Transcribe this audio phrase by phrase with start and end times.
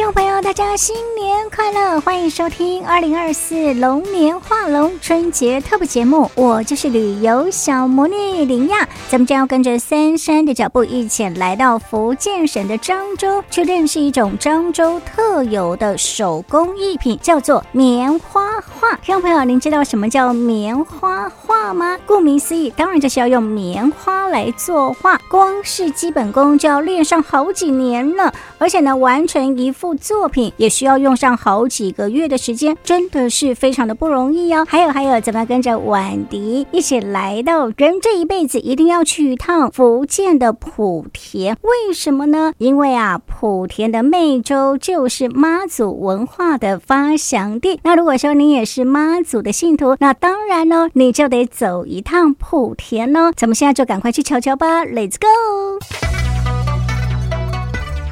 [0.00, 2.00] 听众朋友，大家新年快乐！
[2.00, 8.88] 欢迎收听二零二四龙年画龙春节特别节目，我就是旅游小魔女林亚。
[9.10, 18.96] 咱们将要跟着三山的脚步，一起来到福建省的漳州，去认识一种漳州特有的手工艺品，叫做棉花画。
[19.02, 21.98] 听众朋友，您知道什么叫棉花画吗？
[22.06, 29.50] 顾名思义，当然就是要用棉花来作画，光是基本功就要练上好几年了，而且呢，完成。
[29.60, 34.64] 一幅作品也需要用上好几个月的时间，真的是非常的不容易哦。
[34.68, 41.56] 还有还有，怎么跟着婉迪一起来到人这一辈子一定要去一趟福建的莆田？
[41.62, 42.52] 为什么呢？
[42.58, 47.80] 因为啊，莆田的湄洲就是妈祖文化的发祥地。
[47.82, 53.32] 那如果说你也是妈祖的信徒，那当然呢，你就得走一趟莆田哦。
[53.36, 55.26] 咱们现在就赶快去瞧瞧吧，Let's go！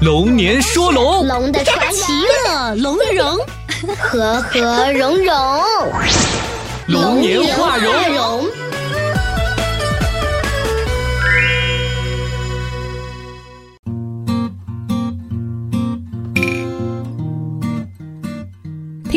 [0.01, 2.13] 龙年说龙，龙的传奇，其
[2.49, 3.39] 乐龙融，
[3.99, 5.35] 和和融融，
[6.89, 8.68] 龙年画龙。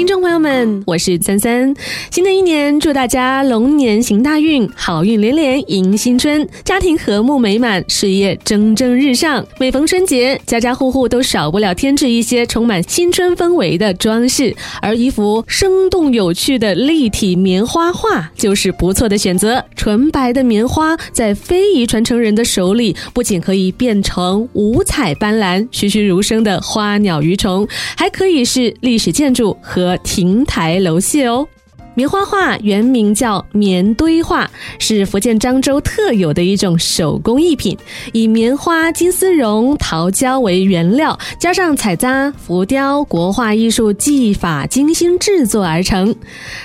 [0.01, 1.71] 听众朋友们，我是三三。
[2.09, 9.45] 新的一年，祝大家龙年行大运，好运连连迎新春，家庭和睦美满，事业蒸蒸日上。
[9.59, 19.63] 每逢春节，家家户户都少不了添置一些充满新春氛围的装饰，而一幅生动有趣的立体棉花画就是不错的选择。
[19.75, 29.90] 纯白的棉花在非遗传承人的手里，不仅可以变成五彩斑斓、栩栩如生的花鸟鱼虫，还可以是历史建筑和。
[29.97, 31.47] 亭台楼榭哦。
[31.93, 37.77] 棉花画原名叫棉堆画，是福建漳州特有的一种手工艺品，
[38.13, 46.15] 以棉花、金丝绒、桃胶为原料，加上彩扎、浮雕、国画艺术技法精心制作而成。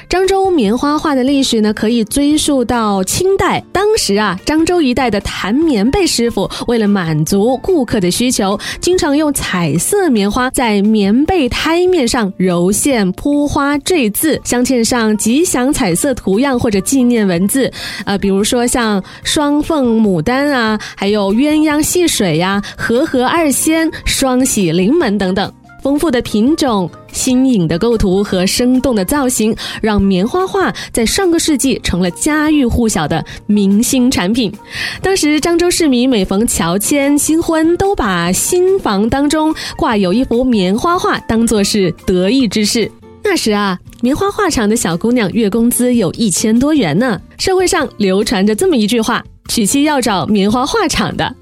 [0.08, 3.64] 漳州棉花画的历史呢，可以追溯到清代。
[3.72, 15.15] 当时啊，漳州一带的弹棉被师傅为了满足顾客的需求，经常用彩色棉花在棉被胎面上揉线、铺花、坠字，镶嵌上。
[15.16, 17.70] 吉祥彩色图样或者纪念文字，
[18.04, 34.52] 呃，比如说像双凤牡丹啊，还有鸳鸯戏水呀、啊，和合二仙、双喜临门等等，丰富的品种、新颖的构图和生动的造型，让棉花画在上个世纪成了家喻户晓的明星产品。
[35.00, 42.90] 当时漳州市民每逢乔迁、新婚，都把新房当中挂有一幅棉花画当做是得意之事。
[43.28, 47.20] 那时啊，棉花画厂的小姑娘月工资有一千多元呢。
[47.38, 51.34] 社会上流传着这么一句话：娶妻要找棉花画厂的。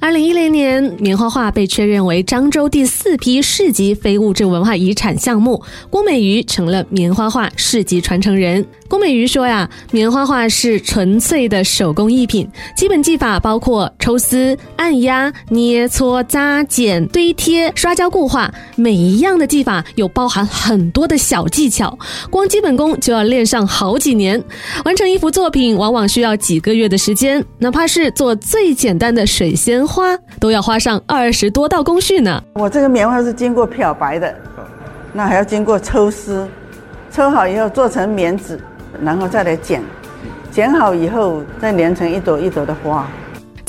[0.00, 8.66] 二零一零年，棉花画被确认为漳州第四批市级非物质文化遗产项目，郭美瑜成了棉花画市级传承人。
[8.88, 21.96] 郭美瑜说呀，棉花画是纯粹的手工艺品，基本技法包括抽丝、按压、捏搓、扎、剪、堆贴、刷胶固化，每一样的技法有包含很多的小技巧，
[22.30, 24.42] 光基本功就要练上好几年。
[24.86, 29.86] 完成一幅作品，往往需要几个月的时间，哪怕是做最简单的水仙。
[29.90, 32.42] 花都要花上二十多道工序呢。
[32.54, 34.34] 我这个棉花是经过漂白的，
[35.12, 36.46] 那还要经过抽丝，
[37.10, 38.58] 抽好以后做成棉纸，
[39.02, 39.82] 然后再来剪，
[40.52, 43.06] 剪好以后再连成一朵一朵的花。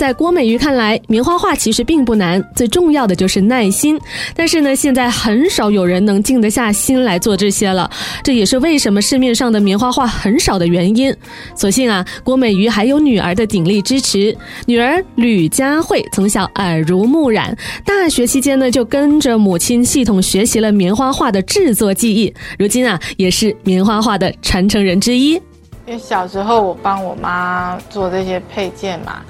[0.02, 4.02] 在郭美瑜看来，棉花画其实并不难，最重要的就是耐心。
[4.36, 7.88] 但是呢，现在很少有人能静得下心来做这些了，
[8.24, 11.16] 这也是为什么市面上的棉花画很少的原因。
[11.56, 14.36] 所幸啊，郭美瑜还有女儿的鼎力支持，
[14.66, 17.56] 女儿吕佳慧从小耳濡目染，
[17.86, 25.34] 大学期间呢就跟着母亲系统学习了棉花画的制作技艺，如今啊也是棉花画的传承人之一。
[25.86, 29.22] 因为小时候我帮我妈做这些配件嘛。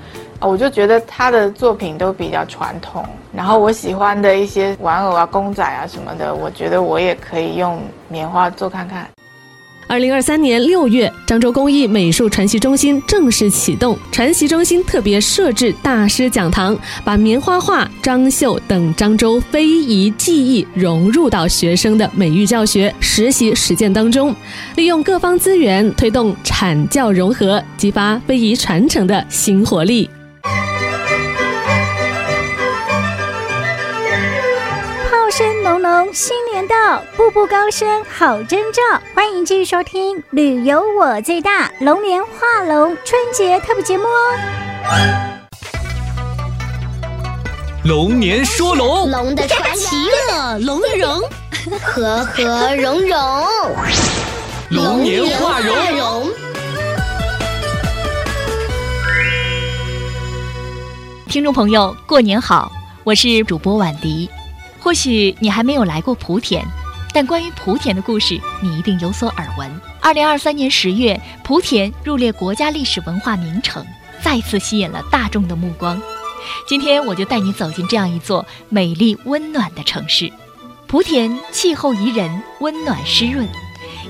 [0.41, 9.07] 我就觉得他的作品都比较传统，然后我喜欢的一些玩偶啊、公仔啊什么的，我觉得我也可以用棉花做看看。
[9.87, 13.97] 二零二三年六月，漳州工艺美术传习中心正式启动。
[14.09, 24.33] 传习中心特别设置大师讲堂，把棉花画、张绣等漳州非遗技艺融入到学生的美育教学、实习实践当中，
[24.77, 30.09] 利用各方资源推动产教融合，激发非遗传承的新活力。
[36.13, 38.81] 新年到，步步高升好征兆。
[39.15, 44.37] 欢迎继续收听《旅游我最大》龙年画龙春节特别节目哦。
[47.85, 49.95] 龙年说龙，龙的传奇，
[50.27, 51.21] 乐龙融，
[51.81, 53.47] 和和融融，
[54.69, 56.29] 龙年画龙。
[61.29, 62.69] 听众朋友，过年好，
[63.05, 64.29] 我是主播婉迪。
[64.81, 66.65] 或许你还没有来过莆田，
[67.13, 69.71] 但关于莆田的故事，你一定有所耳闻。
[70.01, 73.85] 二零二三年十月，莆田入列国家历史文化名城，
[74.23, 76.01] 再次吸引了大众的目光。
[76.67, 80.31] 今天我就带你走进这样一座美丽温暖的城市，
[80.89, 83.47] 莆田气候宜人，温暖湿润，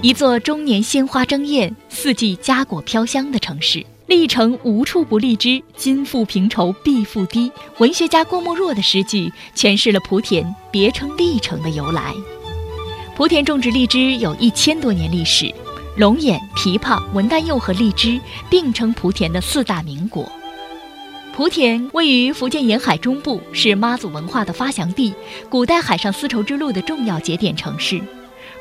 [0.02, 3.86] 一座终年鲜花争艳、四季佳果飘香的城市。
[4.12, 7.50] 历城无处不荔枝，金复平仇必复低。
[7.78, 12.14] 文学家郭沫若的诗句诠释了莆田别称历城的由来。
[13.16, 15.50] 莆田种植荔枝有一千多年历史，
[15.96, 18.20] 龙眼、枇杷、文旦柚和荔枝
[18.50, 20.30] 并称莆田的四大名果。
[21.34, 25.14] 莆田位于福建沿海中部，是妈祖文化的发祥地，
[25.50, 28.02] 古代海上丝绸之路的重要节点城市。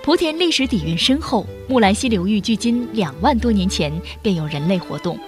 [0.04, 3.92] 莆田历史底蕴深厚，木兰溪流域距今两万多年前
[4.22, 5.18] 便有人类活动。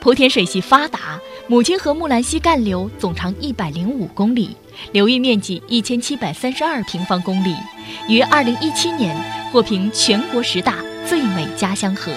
[0.00, 4.56] 莆田水系发达，母亲河木兰溪干流总长一百零五公里，
[4.92, 7.54] 流域面积一千七百三十二平方公里，
[8.08, 9.14] 于二零一七年
[9.52, 10.76] 获评全国十大
[11.06, 12.10] 最美家乡河。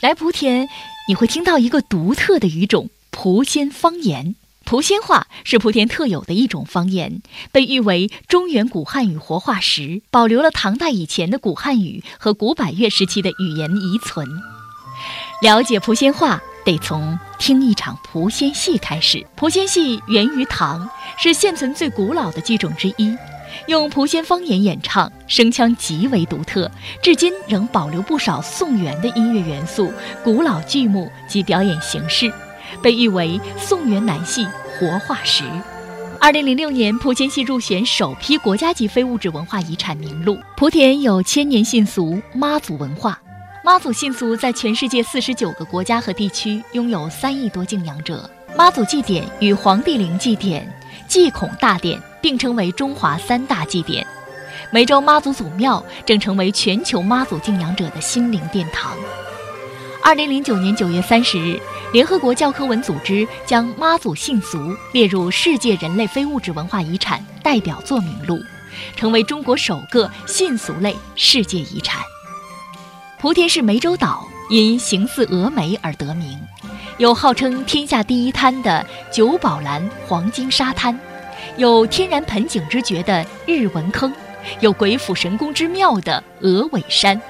[0.00, 0.66] 来莆田，
[1.06, 2.90] 你会听到一个独特的语种。
[3.12, 4.34] 莆仙方言，
[4.66, 14.26] 莆仙话是莆田特有的一种方言，被誉为中原古汉语活化石，保留了唐代以前的古汉语和古百越时期的语言遗存。
[15.40, 19.24] 了解莆仙话，得从听一场莆仙戏开始。
[19.38, 20.86] 莆仙戏源于唐，
[21.16, 23.16] 是现存最古老的剧种之一，
[23.68, 26.68] 用莆仙方言演唱，声腔极为独特，
[27.00, 29.92] 至今仍保留不少宋元的音乐元素、
[30.24, 32.30] 古老剧目及表演形式。
[32.82, 35.44] 被誉为宋元南戏活化石。
[36.20, 40.36] 二零零六年，莆仙戏入选首批国家级非物质文化遗产名录。
[40.56, 43.18] 莆田有千年信俗妈祖文化，
[43.66, 48.30] 妈祖信俗在全世界四十九个国家和地区拥有三亿多敬仰者。
[48.56, 50.72] 妈祖祭典与黄帝陵祭典、
[51.08, 54.06] 祭孔大典并称为中华三大祭典。
[54.70, 58.96] 梅州妈祖祖庙正成为全球妈祖敬仰者的心灵殿堂。
[60.00, 61.60] 二零零九年九月三十日，
[61.92, 68.38] 联合国教科文组织将妈祖信俗列入世界人类非物质文化遗产代表作名录，
[68.94, 72.00] 成为中国首个信俗类世界遗产。
[73.26, 76.38] 莆田市湄洲岛，因形似峨眉而得名，
[76.98, 80.96] 有号称天下第一滩的九宝蓝黄金沙滩，
[81.56, 84.12] 有天然盆景之绝的日文坑，
[84.60, 87.20] 有鬼斧神工之妙的鹅尾山，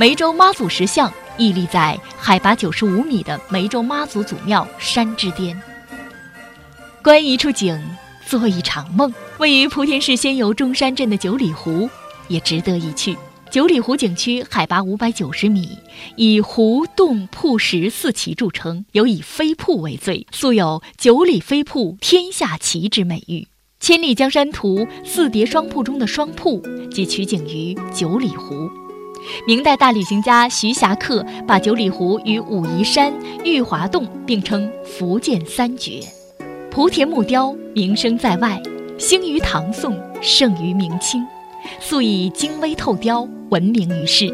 [0.00, 1.08] 湄洲妈祖石像。
[1.36, 5.56] 屹立在海拔九十五米的湄洲妈祖祖庙山之巅，
[7.04, 7.80] 观一处景，
[8.26, 9.14] 做一场梦。
[9.38, 11.88] 位于莆田市仙游中山镇的九里湖
[12.26, 13.16] 也值得一去。
[13.50, 15.68] 九里湖景区海拔五百九十米，
[16.14, 23.40] 以湖洞瀑石四奇著称，尤以飞瀑为最，素有“九里飞瀑天下奇”之美誉。
[23.80, 28.70] 《千里江山图》四叠双瀑中的双瀑，即取景于九里湖。
[29.48, 33.12] 明代大旅行家徐霞客把九里湖与武夷山、
[33.44, 36.00] 玉华洞并称福建三绝。
[36.70, 38.62] 莆田木雕名声在外，
[38.96, 41.26] 兴于唐宋，盛于明清，
[41.80, 44.32] 素以精微透雕闻名于世。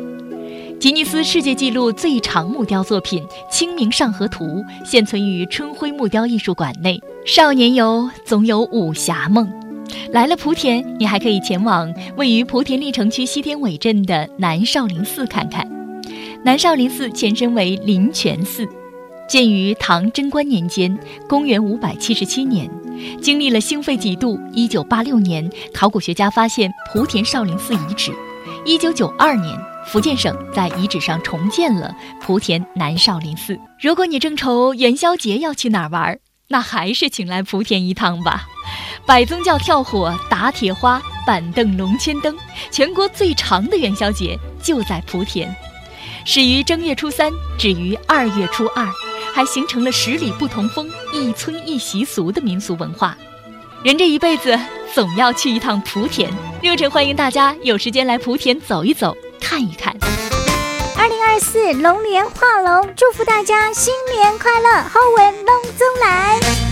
[0.78, 4.44] 吉尼斯世界纪录最长木雕作品《清明上河图》
[4.84, 7.00] 现存于春晖木雕艺术馆内。
[7.24, 9.50] 少年游总有武侠梦。
[10.12, 15.66] 来了莆田，你还可以前往位于莆田历城区西天尾镇的南少林寺看看。
[16.44, 18.68] 南少林寺前身为灵泉寺，
[19.28, 20.96] 建于唐贞观年间
[21.26, 22.70] （公元五百七十七年），
[23.20, 24.38] 经历了兴废几度。
[24.52, 28.12] 一九八六年，考古学家发现莆田少林寺遗址。
[28.66, 29.56] 一九九二年，
[29.86, 33.56] 福建省在遗址上重建了莆田南少林寺。
[33.80, 36.18] 如果你正愁元宵节要去哪儿玩，
[36.48, 38.44] 那还是请来莆田一趟吧。
[39.06, 42.36] 百宗教跳火、打铁花、板凳龙千灯，
[42.72, 45.48] 全国最长的元宵节就在莆田，
[46.24, 48.84] 始于正月初三，止于二月初二，
[49.32, 53.16] 还形成了十里不同风、一村一习俗的民俗文化。
[53.84, 54.58] 人这一辈子
[54.94, 56.30] 总要去一趟莆田，
[56.62, 59.94] 热忱欢迎大家有时间来莆田走一走、看一看。
[60.98, 66.65] 二零二四龙年画龙，祝福大家新年快乐，好运龙中来。